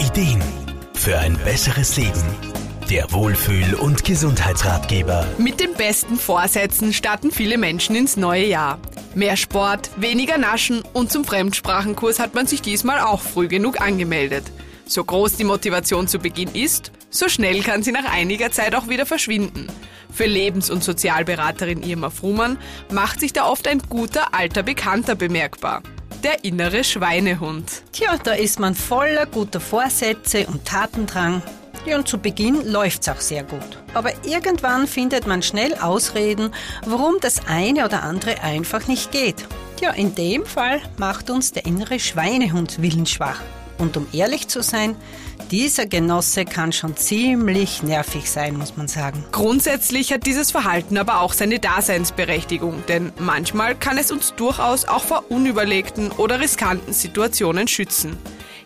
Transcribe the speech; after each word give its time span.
Ideen 0.00 0.42
für 0.94 1.18
ein 1.18 1.36
besseres 1.44 1.98
Leben. 1.98 2.22
Der 2.88 3.12
Wohlfühl- 3.12 3.74
und 3.74 4.02
Gesundheitsratgeber. 4.02 5.26
Mit 5.36 5.60
den 5.60 5.74
besten 5.74 6.16
Vorsätzen 6.16 6.94
starten 6.94 7.30
viele 7.30 7.58
Menschen 7.58 7.94
ins 7.94 8.16
neue 8.16 8.46
Jahr. 8.46 8.78
Mehr 9.14 9.36
Sport, 9.36 9.90
weniger 9.96 10.38
Naschen 10.38 10.82
und 10.94 11.12
zum 11.12 11.24
Fremdsprachenkurs 11.24 12.18
hat 12.18 12.34
man 12.34 12.46
sich 12.46 12.62
diesmal 12.62 13.00
auch 13.00 13.20
früh 13.20 13.46
genug 13.46 13.82
angemeldet. 13.82 14.44
So 14.86 15.04
groß 15.04 15.36
die 15.36 15.44
Motivation 15.44 16.08
zu 16.08 16.18
Beginn 16.18 16.54
ist, 16.54 16.92
so 17.10 17.28
schnell 17.28 17.60
kann 17.60 17.82
sie 17.82 17.92
nach 17.92 18.10
einiger 18.10 18.50
Zeit 18.50 18.74
auch 18.74 18.88
wieder 18.88 19.04
verschwinden. 19.04 19.66
Für 20.10 20.24
Lebens- 20.24 20.70
und 20.70 20.82
Sozialberaterin 20.82 21.82
Irma 21.82 22.08
Frumann 22.08 22.58
macht 22.90 23.20
sich 23.20 23.34
da 23.34 23.44
oft 23.44 23.68
ein 23.68 23.82
guter 23.90 24.32
alter 24.32 24.62
Bekannter 24.62 25.14
bemerkbar. 25.14 25.82
Der 26.22 26.44
innere 26.44 26.84
Schweinehund. 26.84 27.82
Tja, 27.92 28.18
da 28.22 28.32
ist 28.32 28.60
man 28.60 28.74
voller 28.74 29.24
guter 29.24 29.58
Vorsätze 29.58 30.46
und 30.46 30.66
Tatendrang. 30.66 31.40
Ja, 31.86 31.96
und 31.96 32.08
zu 32.08 32.18
Beginn 32.18 32.70
läuft's 32.70 33.08
auch 33.08 33.20
sehr 33.20 33.42
gut. 33.42 33.78
Aber 33.94 34.12
irgendwann 34.26 34.86
findet 34.86 35.26
man 35.26 35.42
schnell 35.42 35.74
Ausreden, 35.76 36.50
warum 36.84 37.14
das 37.22 37.46
eine 37.46 37.86
oder 37.86 38.02
andere 38.02 38.42
einfach 38.42 38.86
nicht 38.86 39.12
geht. 39.12 39.46
Tja, 39.78 39.92
in 39.92 40.14
dem 40.14 40.44
Fall 40.44 40.82
macht 40.98 41.30
uns 41.30 41.52
der 41.52 41.64
innere 41.64 41.98
Schweinehund 41.98 42.82
willensschwach. 42.82 43.40
Und 43.80 43.96
um 43.96 44.06
ehrlich 44.12 44.46
zu 44.46 44.62
sein, 44.62 44.94
dieser 45.50 45.86
Genosse 45.86 46.44
kann 46.44 46.72
schon 46.72 46.96
ziemlich 46.96 47.82
nervig 47.82 48.30
sein, 48.30 48.56
muss 48.56 48.76
man 48.76 48.86
sagen. 48.86 49.24
Grundsätzlich 49.32 50.12
hat 50.12 50.26
dieses 50.26 50.50
Verhalten 50.50 50.98
aber 50.98 51.20
auch 51.20 51.32
seine 51.32 51.58
Daseinsberechtigung, 51.58 52.84
denn 52.86 53.12
manchmal 53.18 53.74
kann 53.74 53.98
es 53.98 54.12
uns 54.12 54.34
durchaus 54.36 54.84
auch 54.84 55.02
vor 55.02 55.24
unüberlegten 55.30 56.12
oder 56.12 56.40
riskanten 56.40 56.92
Situationen 56.92 57.66
schützen. 57.66 58.16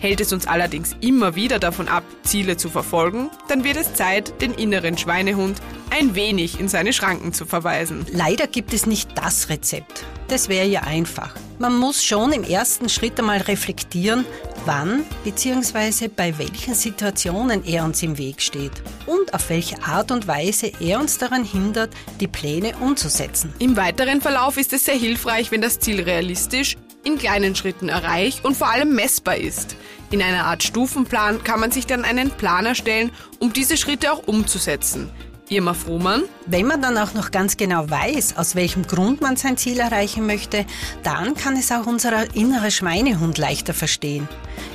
Hält 0.00 0.20
es 0.20 0.32
uns 0.32 0.48
allerdings 0.48 0.96
immer 1.00 1.36
wieder 1.36 1.60
davon 1.60 1.86
ab, 1.86 2.02
Ziele 2.24 2.56
zu 2.56 2.68
verfolgen, 2.68 3.30
dann 3.46 3.62
wird 3.62 3.76
es 3.76 3.94
Zeit, 3.94 4.40
den 4.42 4.52
inneren 4.54 4.98
Schweinehund 4.98 5.58
ein 5.90 6.16
wenig 6.16 6.58
in 6.58 6.68
seine 6.68 6.92
Schranken 6.92 7.32
zu 7.32 7.46
verweisen. 7.46 8.06
Leider 8.10 8.48
gibt 8.48 8.72
es 8.74 8.86
nicht 8.86 9.10
das 9.14 9.48
Rezept. 9.48 10.04
Das 10.32 10.48
wäre 10.48 10.66
ja 10.66 10.80
einfach. 10.84 11.34
Man 11.58 11.76
muss 11.76 12.02
schon 12.02 12.32
im 12.32 12.42
ersten 12.42 12.88
Schritt 12.88 13.18
einmal 13.18 13.42
reflektieren, 13.42 14.24
wann 14.64 15.04
bzw. 15.24 16.08
bei 16.08 16.38
welchen 16.38 16.74
Situationen 16.74 17.62
er 17.66 17.84
uns 17.84 18.02
im 18.02 18.16
Weg 18.16 18.40
steht 18.40 18.72
und 19.04 19.34
auf 19.34 19.50
welche 19.50 19.82
Art 19.82 20.10
und 20.10 20.26
Weise 20.26 20.72
er 20.80 21.00
uns 21.00 21.18
daran 21.18 21.44
hindert, 21.44 21.92
die 22.18 22.28
Pläne 22.28 22.72
umzusetzen. 22.80 23.52
Im 23.58 23.76
weiteren 23.76 24.22
Verlauf 24.22 24.56
ist 24.56 24.72
es 24.72 24.86
sehr 24.86 24.94
hilfreich, 24.94 25.50
wenn 25.50 25.60
das 25.60 25.80
Ziel 25.80 26.00
realistisch, 26.00 26.78
in 27.04 27.18
kleinen 27.18 27.54
Schritten 27.54 27.90
erreicht 27.90 28.42
und 28.42 28.56
vor 28.56 28.70
allem 28.70 28.94
messbar 28.94 29.36
ist. 29.36 29.76
In 30.10 30.22
einer 30.22 30.46
Art 30.46 30.62
Stufenplan 30.62 31.44
kann 31.44 31.60
man 31.60 31.72
sich 31.72 31.84
dann 31.84 32.06
einen 32.06 32.30
Plan 32.30 32.64
erstellen, 32.64 33.10
um 33.38 33.52
diese 33.52 33.76
Schritte 33.76 34.10
auch 34.10 34.26
umzusetzen. 34.26 35.10
Irma 35.48 35.74
Frohmann. 35.74 36.22
Wenn 36.46 36.66
man 36.66 36.80
dann 36.80 36.96
auch 36.96 37.14
noch 37.14 37.30
ganz 37.30 37.56
genau 37.56 37.88
weiß, 37.88 38.36
aus 38.36 38.54
welchem 38.54 38.86
Grund 38.86 39.20
man 39.20 39.36
sein 39.36 39.56
Ziel 39.56 39.78
erreichen 39.78 40.26
möchte, 40.26 40.64
dann 41.02 41.34
kann 41.34 41.56
es 41.56 41.70
auch 41.70 41.86
unser 41.86 42.34
innerer 42.34 42.70
Schweinehund 42.70 43.38
leichter 43.38 43.74
verstehen. 43.74 44.28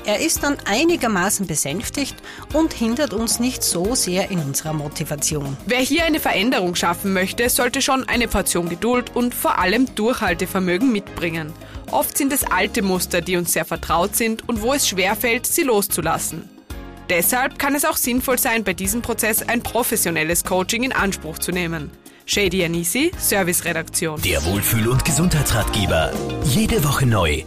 Er 0.05 0.19
ist 0.19 0.43
dann 0.43 0.57
einigermaßen 0.65 1.47
besänftigt 1.47 2.15
und 2.53 2.73
hindert 2.73 3.13
uns 3.13 3.39
nicht 3.39 3.63
so 3.63 3.95
sehr 3.95 4.31
in 4.31 4.39
unserer 4.39 4.73
Motivation. 4.73 5.57
Wer 5.65 5.79
hier 5.79 6.05
eine 6.05 6.19
Veränderung 6.19 6.75
schaffen 6.75 7.13
möchte, 7.13 7.49
sollte 7.49 7.81
schon 7.81 8.07
eine 8.07 8.27
Portion 8.27 8.69
Geduld 8.69 9.15
und 9.15 9.33
vor 9.33 9.59
allem 9.59 9.93
Durchhaltevermögen 9.95 10.91
mitbringen. 10.91 11.53
Oft 11.91 12.17
sind 12.17 12.33
es 12.33 12.43
alte 12.43 12.81
Muster, 12.81 13.21
die 13.21 13.37
uns 13.37 13.53
sehr 13.53 13.65
vertraut 13.65 14.15
sind 14.15 14.47
und 14.47 14.61
wo 14.61 14.73
es 14.73 14.87
schwerfällt, 14.87 15.45
sie 15.45 15.63
loszulassen. 15.63 16.56
Deshalb 17.09 17.57
kann 17.57 17.75
es 17.75 17.85
auch 17.85 17.97
sinnvoll 17.97 18.37
sein, 18.37 18.63
bei 18.63 18.73
diesem 18.73 19.01
Prozess 19.01 19.41
ein 19.41 19.63
professionelles 19.63 20.43
Coaching 20.43 20.83
in 20.83 20.91
Anspruch 20.91 21.39
zu 21.39 21.51
nehmen. 21.51 21.89
Shady 22.25 22.65
Anisi, 22.65 23.11
Serviceredaktion. 23.17 24.21
Der 24.21 24.43
Wohlfühl- 24.43 24.89
und 24.89 25.05
Gesundheitsratgeber. 25.05 26.11
Jede 26.43 26.83
Woche 26.83 27.05
neu 27.05 27.43